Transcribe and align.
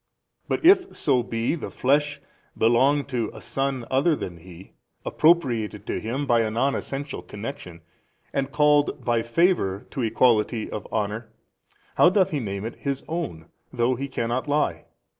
But 0.47 0.65
if 0.65 0.97
so 0.97 1.21
be 1.21 1.53
the 1.53 1.69
flesh, 1.69 2.19
belong 2.57 3.05
to 3.05 3.29
a 3.35 3.39
son 3.39 3.85
other 3.91 4.15
than 4.15 4.37
He, 4.37 4.73
appropriated 5.05 5.85
to 5.85 5.99
Him 5.99 6.25
by 6.25 6.39
a 6.39 6.49
non 6.49 6.73
essential 6.73 7.21
connection, 7.21 7.81
and 8.33 8.51
called 8.51 9.05
by 9.05 9.21
favour 9.21 9.85
to 9.91 10.01
equality 10.01 10.67
of 10.71 10.87
honour, 10.91 11.29
how 11.97 12.09
doth 12.09 12.31
He 12.31 12.39
name 12.39 12.65
it 12.65 12.77
His 12.77 13.03
own, 13.07 13.45
though 13.71 13.93
He 13.93 14.07
cannot 14.07 14.47
lie? 14.47 14.85